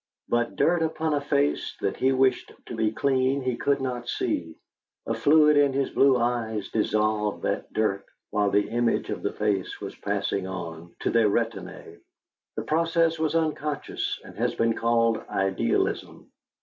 [0.27, 4.55] But dirt upon a face that he wished to be clean he could not see
[5.05, 9.79] a fluid in his blue eyes dissolved that dirt while the image of the face
[9.79, 11.99] was passing on to their retinae.
[12.55, 16.31] The process was unconscious, and has been called idealism.